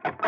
[0.00, 0.18] के हामी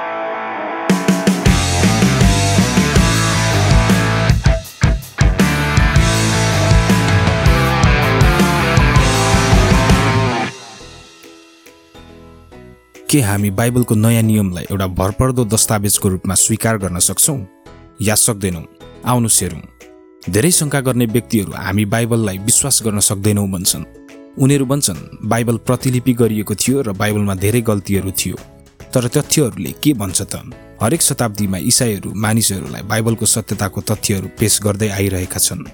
[13.51, 17.47] बाइबलको नयाँ नियमलाई एउटा भरपर्दो दस्तावेजको रूपमा स्वीकार गर्न सक्छौँ?
[18.03, 18.65] या सक्दैनौँ?
[19.05, 19.61] आउनु हेरौँ
[20.31, 23.85] धेरै शङ्का गर्ने व्यक्तिहरू हामी बाइबललाई विश्वास गर्न सक्दैनौँ भन्छन्।
[24.39, 28.52] उनीहरू भन्छन् बाइबल प्रतिलिपि गरिएको थियो र बाइबलमा धेरै गल्तीहरू थियो।
[28.95, 30.35] तर तथ्यहरूले के भन्छ त?
[30.83, 35.65] हरेक शताब्दीमा इसाईहरू मानिसहरूलाई बाइबलको सत्यताको तथ्यहरू पेश गर्दै आइरहेका छन्।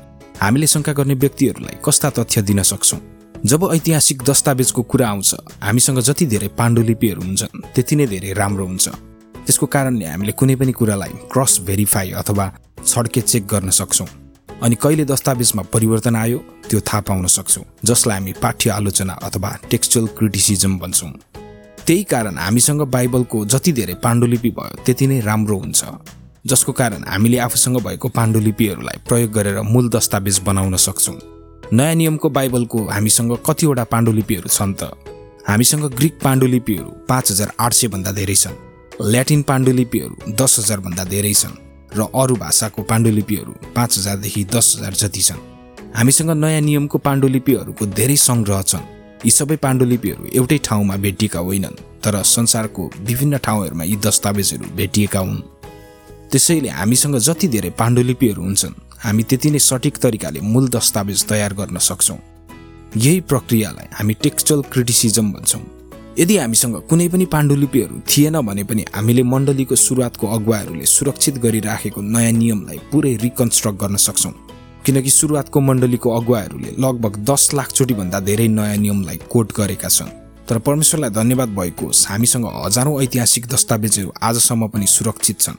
[0.43, 3.01] हामीले शङ्का गर्ने व्यक्तिहरूलाई कस्ता तथ्य दिन सक्छौँ?
[3.45, 8.87] जब ऐतिहासिक दस्तावेजको कुरा आउँछ हामीसँग जति धेरै पाण्डुलिपिहरू हुन्छन् त्यति नै धेरै राम्रो हुन्छ।
[9.47, 12.47] त्यसको कारणले हामीले कुनै पनि कुरालाई क्रस भेरिफाई अथवा
[12.87, 14.09] छड्के चेक गर्न सक्छौँ।
[14.63, 20.07] अनि कहिले दस्तावेजमा परिवर्तन आयो त्यो थाहा पाउन सक्छौँ जसलाई हामी पाठ्य आलोचना अथवा टेक्सचुअल
[20.19, 21.13] क्रिटिसिजम भन्छौँ।
[21.89, 25.85] त्यही कारण हामीसँग बाइबलको जति धेरै पाण्डुलिपि भयो त्यति नै राम्रो हुन्छ।
[26.47, 31.17] जसको कारण हामीले आफूसँग भएको पाण्डुलिपिहरूलाई प्रयोग गरेर मूल दस्तावेज बनाउन सक्छौँ।
[31.73, 34.93] नयाँ नियमको बाइबलको हामीसँग कतिवटा पाण्डुलिपिहरू छन् त?
[35.49, 38.61] हामीसँग ग्रिक पाण्डुलिपिहरू पाँच हजार आठ सयभन्दा धेरै छन्।
[39.09, 41.57] ल्याटिन पाण्डुलिपिहरू दस हजारभन्दा धेरै छन्।
[41.97, 45.41] र अरू भाषाको पाण्डुलिपिहरू पाँच हजारदेखि दस हजार जति छन्।
[45.97, 48.87] हामीसँग नयाँ नियमको पाण्डुलिपिहरूको धेरै सङ्ग्रह छन्।
[49.25, 55.41] यी सबै पाण्डुलिपिहरू एउटै ठाउँमा भेटिएका होइनन्। तर संसारको विभिन्न ठाउँहरूमा यी दस्तावेजहरू भेटिएका हुन्।
[56.31, 61.79] त्यसैले हामीसँग जति धेरै पाण्डुलिपिहरू हुन्छन् हामी त्यति नै सठिक तरिकाले मूल दस्तावेज तयार गर्न
[61.79, 62.19] सक्छौँ।
[62.97, 65.63] यही प्रक्रियालाई हामी टेक्सचुअल क्रिटिसिजम भन्छौँ।
[66.19, 72.33] यदि हामीसँग कुनै पनि पाण्डुलिपिहरू थिएन भने पनि हामीले मण्डलीको सुरुवातको अगुवाहरूले सुरक्षित गरिराखेको नयाँ
[72.33, 74.33] नियमलाई पुरै रिकन्स्ट्रक्ट गर्न सक्छौँ।
[74.87, 80.18] किनकि सुरुवातको मण्डलीको अगुवाहरूले लगभग दस लाखचोटि भन्दा धेरै नयाँ नियमलाई कोट गरेका छन्।
[80.49, 85.57] तर परमेश्वरलाई धन्यवाद भएको हामीसँग हजारौँ ऐतिहासिक दस्तावेजहरू आजसम्म पनि सुरक्षित छन्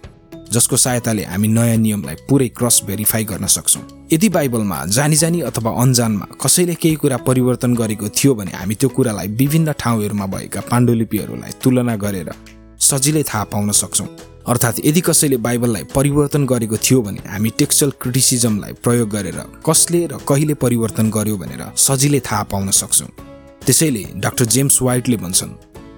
[0.54, 5.72] जसको सहायताले हामी नयाँ नियमलाई पुरै क्रस भेरिफाई गर्न सक्छौँ। यदि बाइबलमा जानी जानी अथवा
[5.82, 11.52] अन्जानमा कसैले केही कुरा परिवर्तन गरेको थियो भने हामी त्यो कुरालाई विभिन्न ठाउँहरूमा भएका पाण्डुलिपिहरूलाई
[11.64, 12.34] तुलना गरेर
[12.82, 14.08] सजिलै थाहा पाउन सक्छौँ।
[14.50, 20.18] अर्थात् यदि कसैले बाइबललाई परिवर्तन गरेको थियो भने हामी टेक्सचुअल क्रिटिसिजमलाई प्रयोग गरेर कसले र
[20.28, 23.29] कहिले परिवर्तन गर्यो भनेर सजिलै थाहा पाउन सक्छौँ।
[23.70, 25.50] त्यसैले डाक्टर जेम्स वाइटले भन्छन्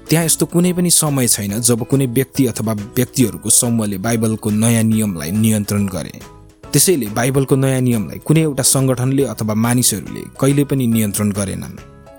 [0.09, 5.31] त्यहाँ यस्तो कुनै पनि समय छैन जब कुनै व्यक्ति अथवा व्यक्तिहरूको समूहले बाइबलको नयाँ नियमलाई
[5.31, 6.19] नियन्त्रण गरे।
[6.67, 11.77] त्यसैले बाइबलको नयाँ नियमलाई कुनै एउटा सङ्गठनले अथवा मानिसहरूले कहिले पनि नियन्त्रण गरेनन्।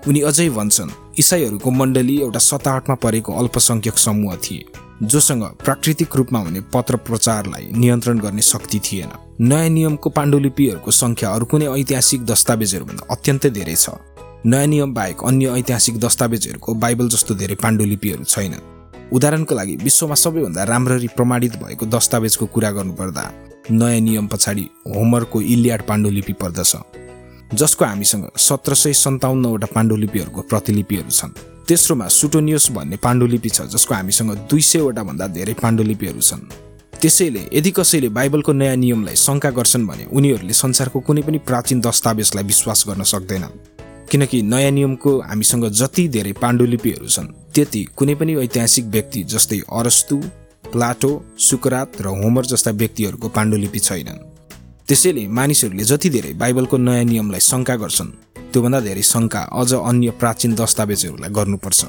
[0.09, 4.65] उनी अझै भन्छन् इसाईहरूको मण्डली एउटा सताहटमा परेको अल्पसङ्ख्यक समूह थिए
[5.03, 11.45] जोसँग प्राकृतिक रूपमा हुने पत्र प्रचारलाई नियन्त्रण गर्ने शक्ति थिएन। नयाँ नियमको पाण्डुलिपिहरूको सङ्ख्या अरू
[11.45, 14.12] कुनै ऐतिहासिक दस्तावेजहरूभन्दा अत्यन्तै धेरै छ।
[14.45, 18.63] नयाँ नियम बाहेक अन्य ऐतिहासिक दस्तावेजहरूको बाइबल जस्तो धेरै पाण्डुलिपिहरू छैनन्।
[19.15, 23.23] उदाहरणको लागि विश्वमा सबैभन्दा राम्ररी प्रमाणित भएको दस्तावेजको कुरा गर्नुपर्दा
[23.71, 24.65] नयाँ नियम पछाडि
[24.95, 26.75] होमरको इलियाड पाण्डुलिपि पर्दछ
[27.55, 31.31] जसको हामीसँग सत्र सय सन्ताउन्नवटा पाण्डुलिपिहरूको प्रतिलिपिहरू छन्।
[31.67, 36.43] तेस्रोमा सुटोनियोस भन्ने पाण्डुलिपि छ जसको हामीसँग दुई सयवटा भन्दा धेरै पाण्डुलिपिहरू छन्।
[36.99, 42.43] त्यसैले यदि कसैले बाइबलको नयाँ नियमलाई शङ्का गर्छन् भने उनीहरूले संसारको कुनै पनि प्राचीन दस्तावेजलाई
[42.43, 43.72] विश्वास गर्न सक्दैनन्।
[44.13, 50.17] किनकि नयाँ नियमको हामीसँग जति धेरै पाण्डुलिपिहरू छन् त्यति कुनै पनि ऐतिहासिक व्यक्ति जस्तै अरस्तु
[50.73, 51.09] प्लाटो
[51.45, 54.19] सुकरात र होमर जस्ता व्यक्तिहरूको पाण्डुलिपि छैनन्।
[54.87, 58.11] त्यसैले मानिसहरूले जति धेरै बाइबलको नयाँ नियमलाई शङ्का गर्छन्
[58.53, 61.81] त्योभन्दा धेरै शङ्का अझ अन्य प्राचीन दस्तावेजहरूलाई गर्नुपर्छ।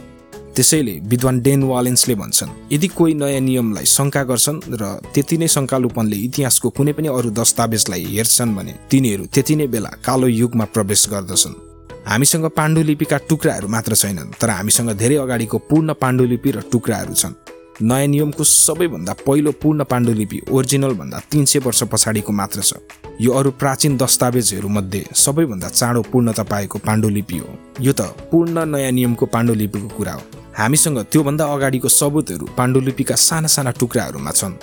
[0.56, 4.82] त्यसैले विद्वान डेन वालेन्सले भन्छन् यदि कोही नयाँ नियमलाई शङ्का गर्छन् र
[5.12, 10.26] त्यति नै शङ्कालुपनले इतिहासको कुनै पनि अरू दस्तावेजलाई हेर्छन् भने तिनीहरू त्यति नै बेला कालो
[10.40, 11.73] युगमा प्रवेश गर्दछन्।
[12.06, 17.34] हामीसँग पाण्डुलिपिका टुक्राहरू मात्र छैनन् तर हामीसँग धेरै अगाडिको पूर्ण पाण्डुलिपि र टुक्राहरू छन्।
[17.82, 22.74] नयाँ नियमको सबैभन्दा पहिलो पूर्ण पाण्डुलिपि ओरिजिनल भन्दा तिन सय वर्ष पछाडिको मात्र छ।
[23.20, 27.48] यो अरू प्राचीन दस्तावेजहरू मध्ये सबैभन्दा चाँडो पूर्णता पाएको पाण्डुलिपि हो।
[27.80, 30.22] यो त पूर्ण नयाँ नियमको पाण्डुलिपिको कुरा हो।
[30.58, 34.54] हामीसँग त्योभन्दा अगाडिको सबुतहरू पाण्डुलिपिका साना साना टुक्राहरूमा छन्।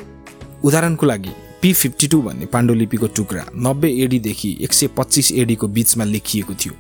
[0.64, 6.04] उदाहरणको लागि पी फिफ्टी टू भन्ने पाण्डुलिपिको टुक्रा नब्बे एडीदेखि एक सय पच्चिस एडीको बिचमा
[6.06, 6.74] लेखिएको थियो।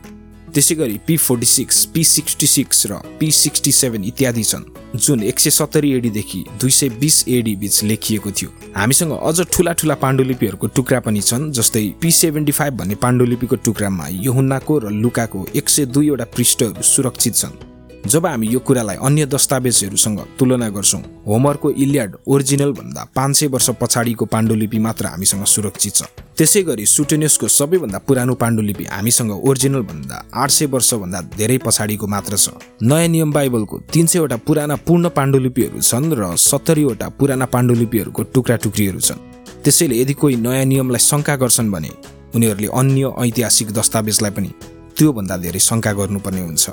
[0.53, 4.65] त्यसै गरी P forty six P sixty six र पी सिक्सटी सेभेन इत्यादि छन्
[4.95, 9.73] जुन एक सय सत्तरी एडीदेखि दुई सय बिस एडी बिच लेखिएको थियो। हामीसँग अझ ठुला
[9.79, 15.47] ठुला पाण्डुलिपिहरूको टुक्रा पनि छन् जस्तै पी सेभेन्टी फाइभ भन्ने पाण्डुलिपिको टुक्रामा यहुन्नाको र लुकाको
[15.55, 17.70] एक सय दुईवटा पृष्ठहरू सुरक्षित छन्।
[18.07, 23.69] जब हामी यो कुरालाई अन्य दस्तावेजहरूसँग तुलना गर्छौँ होमरको इलियाड ओरिजिनल भन्दा पाँच सय वर्ष
[23.81, 26.03] पछाडिको पाण्डुलिपि मात्र हामीसँग सुरक्षित छ।
[26.37, 32.37] त्यसै गरी सुटेनियसको सबैभन्दा पुरानो पाण्डुलिपि हामीसँग ओरिजिनल भन्दा आठ सय वर्षभन्दा धेरै पछाडिको मात्र
[32.37, 32.49] छ।
[32.81, 38.99] नयाँ नियम बाइबलको तिन सयवटा पुराना पूर्ण पाण्डुलिपिहरू छन् र सत्तरीवटा पुराना पाण्डुलिपिहरूको टुक्रा टुक्रीहरू
[38.99, 39.19] छन्।
[39.63, 41.91] त्यसैले यदि कोही नयाँ नियमलाई शङ्का गर्छन् भने
[42.35, 44.49] उनीहरूले अन्य ऐतिहासिक दस्तावेजलाई पनि
[44.97, 46.65] त्योभन्दा धेरै शङ्का गर्नुपर्ने हुन्छ।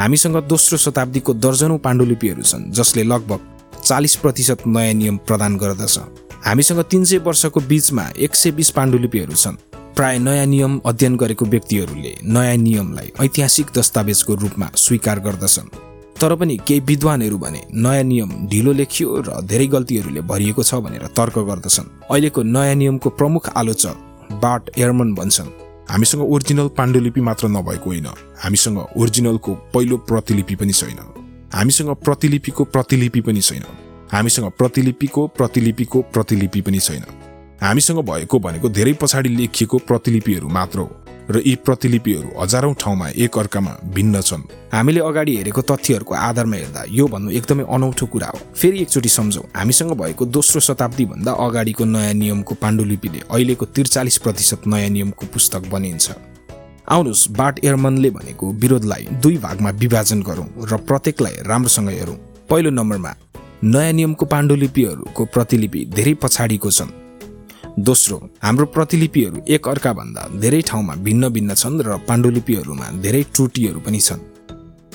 [0.00, 3.40] हामीसँग दोस्रो शताब्दीको दर्जनौँ पाण्डुलिपिहरू छन् जसले लगभग
[3.84, 5.98] चालिस प्रतिशत नयाँ नियम प्रदान गर्दछ।
[6.46, 9.60] हामीसँग तिन सय वर्षको बिचमा एक सय बिस पाण्डुलिपिहरू छन्।
[9.96, 15.68] प्राय नयाँ नियम अध्ययन गरेको व्यक्तिहरूले नयाँ नियमलाई ऐतिहासिक दस्तावेजको रूपमा स्वीकार गर्दछन्।
[16.16, 21.06] तर पनि केही विद्वानहरू भने नयाँ नियम ढिलो लेखियो र धेरै गल्तीहरूले भरिएको छ भनेर
[21.12, 23.96] तर्क गर्दछन्। अहिलेको नयाँ नियमको प्रमुख आलोचक
[24.40, 25.59] बाट एयरमन भन्छन्
[25.90, 28.06] हामीसँग ओरिजिनल पाण्डुलिपि मात्र नभएको होइन।
[28.38, 31.14] हामीसँग ओरिजिनलको पहिलो प्रतिलिपि पनि छैन।
[31.54, 33.62] हामीसँग प्रतिलिपिको प्रतिलिपि पनि छैन।
[34.12, 37.02] हामीसँग प्रतिलिपिको प्रतिलिपिको प्रतिलिपि पनि छैन।
[37.62, 40.99] हामीसँग भएको भनेको धेरै पछाडि लेखिएको प्रतिलिपिहरू मात्र हो।
[41.30, 44.42] र यी प्रतिलिपिहरू हजारौँ ठाउँमा एक अर्कामा भिन्न छन्।
[44.72, 49.44] हामीले अगाडि हेरेको तथ्यहरूको आधारमा हेर्दा यो भन्नु एकदमै अनौठो कुरा हो। फेरि एकचोटि सम्झौँ।
[49.56, 56.10] हामीसँग भएको दोस्रो शताब्दीभन्दा अगाडिको नयाँ नियमको पाण्डुलिपिले अहिलेको त्रिचालिस प्रतिशत नयाँ नियमको पुस्तक बनिन्छ।
[56.88, 62.18] आउनुहोस् बाट एयरमनले भनेको विरोधलाई दुई भागमा विभाजन गरौँ र प्रत्येकलाई राम्रोसँग हेरौँ।
[62.50, 63.14] पहिलो नम्बरमा
[63.64, 66.90] नयाँ नियमको पाण्डुलिपिहरूको प्रतिलिपि धेरै पछाडिको छन्।
[67.80, 74.00] दोस्रो हाम्रो प्रतिलिपिहरू एक अर्काभन्दा धेरै ठाउँमा भिन्न भिन्न छन् र पाण्डुलिपिहरूमा धेरै त्रुटिहरू पनि
[74.00, 74.20] छन्।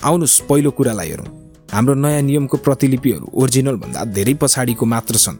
[0.04, 1.26] आउनुहोस् पहिलो कुरालाई हेरौँ।
[1.74, 5.38] हाम्रो नयाँ नियमको प्रतिलिपिहरू ओरिजिनल भन्दा धेरै पछाडिको मात्र छन्।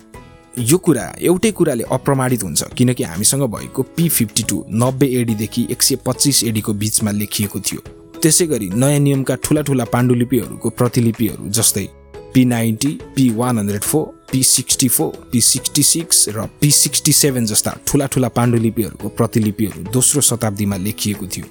[0.58, 5.82] यो कुरा एउटै कुराले अप्रमाणित हुन्छ किनकि हामीसँग भएको पी फिफ्टी टू नब्बे एडीदेखि एक
[5.84, 7.82] सय पच्चिस एडीको बिचमा लेखिएको थियो।
[8.22, 11.88] त्यसै गरी नयाँ नियमका ठुला ठुला पाण्डुलिपिहरूको प्रतिलिपिहरू जस्तै
[12.34, 17.12] P ninety P one hundred four P sixty four P sixty six र पी सिक्सटी
[17.14, 21.46] सेभेन जस्ता ठुला ठुला पाण्डुलिपिहरूको प्रतिलिपिहरू दोस्रो शताब्दीमा लेखिएको थियो।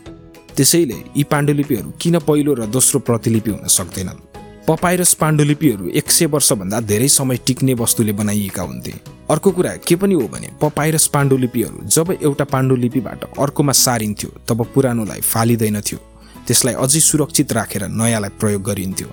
[0.57, 4.21] त्यसैले यी पाण्डुलिपिहरू किन पहिलो र दोस्रो प्रतिलिपि हुन सक्दैनन्?
[4.69, 8.93] पपाइरस पाण्डुलिपिहरू एक सय वर्षभन्दा धेरै समय टिक्ने वस्तुले बनाइएका हुन्थे।
[9.31, 15.21] अर्को कुरा के पनि हो भने पपाइरस पाण्डुलिपिहरू जब एउटा पाण्डुलिपिबाट अर्कोमा सारिन्थ्यो तब पुरानोलाई
[15.21, 15.99] फालिँदैनथ्यो
[16.47, 19.09] त्यसलाई अझै सुरक्षित राखेर नयाँलाई प्रयोग गरिन्थ्यो।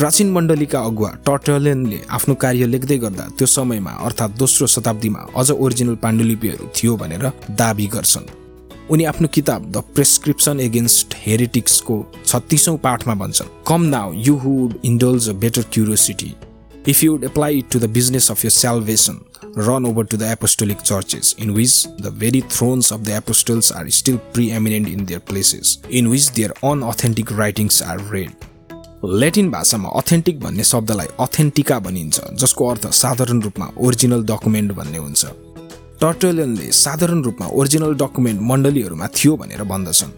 [0.00, 5.94] प्राचीन मण्डलीका अगुवा टर्टलेनले आफ्नो कार्य लेख्दै गर्दा त्यो समयमा अर्थात् दोस्रो शताब्दीमा अझ ओरिजिनल
[6.04, 7.26] पाण्डुलिपिहरू थियो भनेर
[7.60, 8.30] दावी गर्छन्
[8.96, 15.28] उनी आफ्नो किताब द प्रेसक्रिप्सन एगेन्स्ट हेरिटिक्सको छत्तिसौँ पाठमा भन्छन् come now you who'd indulge
[15.28, 16.32] a better curiosity
[16.92, 19.20] if you would apply to the business of your salvation
[19.58, 23.88] run over to the apostolic churches, in which the very thrones of the apostles are
[23.90, 28.49] still preeminent in their places, in which their unauthentic writings are read.
[29.04, 35.24] Latin भाषामा authentic भन्ने शब्दलाई अथेन्टिका भनिन्छ जसको अर्थ साधारण रूपमा original document भन्ने हुन्छ।
[36.00, 40.12] टर्टोलियनले साधारण रूपमा ओरिजिनल डकुमेन्ट मण्डलीहरूमा थियो भनेर भन्दछन्।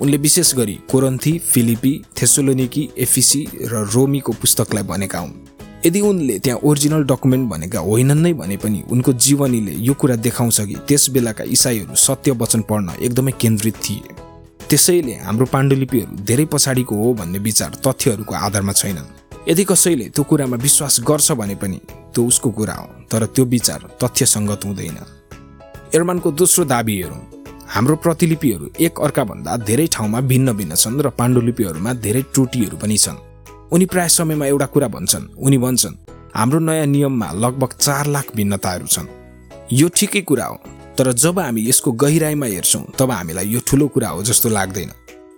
[0.00, 5.38] उनले विशेष गरी कोरन्थी फिलिपी थेसोलोनिकी एफिसी र रोमीको पुस्तकलाई भनेका हुन्।
[5.86, 10.60] यदि उनले त्यहाँ ओरिजिनल डकुमेन्ट भनेका होइनन् नै भने पनि उनको जीवनीले यो कुरा देखाउँछ
[10.60, 14.26] कि त्यस बेलाका इसाईहरू सत्य वचन पढ्न एकदमै केन्द्रित थिए।
[14.70, 19.08] त्यसैले हाम्रो पाण्डुलिपिहरू धेरै पछाडिको हो भन्ने विचार तथ्यहरूको आधारमा छैनन्।
[19.48, 21.78] यदि कसैले त्यो कुरामा विश्वास गर्छ भने पनि
[22.12, 24.98] त्यो उसको कुरा हो तर त्यो विचार तथ्यसङ्गत हुँदैन।
[25.96, 27.22] एर्मानको दोस्रो दाबी हेरौँ।
[27.74, 33.18] हाम्रो प्रतिलिपिहरू एक अर्काभन्दा धेरै ठाउँमा भिन्न भिन्न छन् र पाण्डुलिपिहरूमा धेरै त्रुटिहरू पनि छन्।
[33.72, 36.00] उनी प्राय समयमा एउटा कुरा भन्छन् उनी भन्छन्
[36.36, 39.08] हाम्रो नयाँ नियममा लगभग चार लाख भिन्नताहरू छन्।
[39.72, 40.56] यो ठिकै कुरा हो
[40.98, 44.90] तर जब हामी यसको गहिराइमा हेर्छौँ तब हामीलाई यो ठुलो कुरा हो जस्तो लाग्दैन।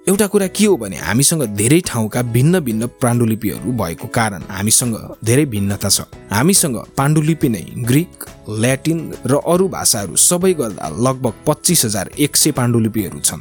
[0.09, 5.45] एउटा कुरा के हो भने हामीसँग धेरै ठाउँका भिन्न भिन्न पाण्डुलिपिहरू भएको कारण हामीसँग धेरै
[5.47, 6.01] भिन्नता छ।
[6.33, 12.51] हामीसँग पाण्डुलिपि नै ग्रिक ल्याटिन र अरू भाषाहरू सबै गर्दा लगभग पच्चिस हजार एक सय
[12.57, 13.41] पाण्डुलिपिहरू छन्।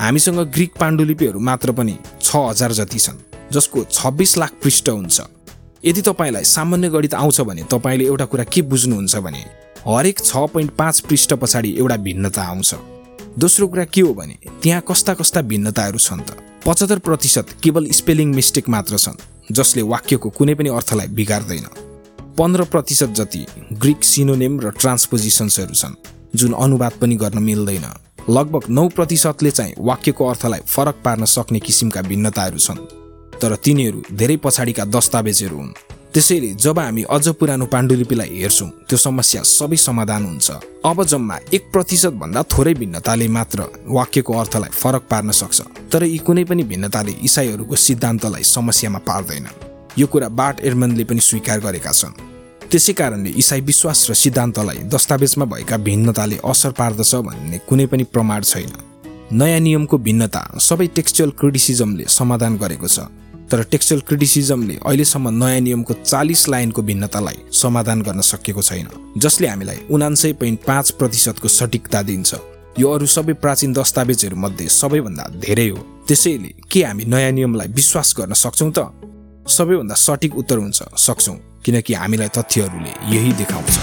[0.00, 3.18] हामीसँग ग्रिक पाण्डुलिपिहरू मात्र पनि छ हजार जति छन्
[3.52, 5.20] जसको छब्बिस लाख पृष्ठ हुन्छ।
[5.84, 9.44] यदि तपाईँलाई सामान्य गणित आउँछ भने तपाईँले एउटा कुरा के बुझ्नुहुन्छ भने
[9.86, 12.74] हरेक छ पोइन्ट पाँच पृष्ठ पछाडि एउटा भिन्नता आउँछ।
[13.38, 18.34] दोस्रो कुरा के हो भने त्यहाँ कस्ता कस्ता भिन्नताहरू छन् त। पचहत्तर प्रतिशत केवल स्पेलिङ
[18.34, 19.20] मिस्टेक मात्र छन्
[19.52, 21.66] जसले वाक्यको कुनै पनि अर्थलाई बिगार्दैन।
[22.38, 25.94] पन्ध्र प्रतिशत जति ग्रिक सिनोनेम र ट्रान्सपोजिसन्सहरू छन्
[26.34, 27.86] जुन अनुवाद पनि गर्न मिल्दैन।
[28.28, 32.80] लगभग नौ प्रतिशतले चाहिँ वाक्यको अर्थलाई फरक पार्न सक्ने किसिमका भिन्नताहरू छन्।
[33.40, 35.72] तर तिनीहरू धेरै पछाडिका दस्तावेजहरू हुन्।
[36.16, 40.50] त्यसैले जब हामी अझ पुरानो पाण्डुलिपिलाई हेर्छौँ त्यो समस्या सबै समाधान हुन्छ।
[40.88, 45.60] अब जम्मा एक प्रतिशत भन्दा थोरै भिन्नताले मात्र वाक्यको अर्थलाई फरक पार्न सक्छ
[45.92, 49.46] तर यी कुनै पनि भिन्नताले इसाईहरूको सिद्धान्तलाई समस्यामा पार्दैन।
[49.98, 52.16] यो कुरा बाट एर्मनले पनि स्वीकार गरेका छन्।
[52.70, 58.40] त्यसै कारणले इसाई विश्वास र सिद्धान्तलाई दस्तावेजमा भएका भिन्नताले असर पार्दछ भन्ने कुनै पनि प्रमाण
[58.40, 58.72] छैन।
[59.36, 63.04] नयाँ नियमको भिन्नता सबै टेक्सचुअल क्रिटिसिजमले समाधान गरेको छ।
[63.50, 69.78] तर टेक्सचुअल क्रिटिसिजमले अहिलेसम्म नयाँ नियमको चालिस लाइनको भिन्नतालाई समाधान गर्न सकेको छैन जसले हामीलाई
[69.90, 72.34] उनान्सय पोइन्ट पाँच प्रतिशतको सटिकता दिन्छ।
[72.78, 78.14] यो अरू सबै प्राचीन दस्तावेजहरू मध्ये सबैभन्दा धेरै हो। त्यसैले के हामी नयाँ नियमलाई विश्वास
[78.18, 78.78] गर्न सक्छौँ त?
[79.48, 83.74] सबैभन्दा सठिक उत्तर हुन्छ सक्छौँ किनकि हामीलाई तथ्यहरूले यही देखाउँछ।